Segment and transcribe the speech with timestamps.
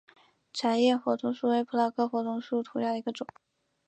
[0.51, 3.27] 窄叶火筒树为葡萄科火筒树属下的一个种。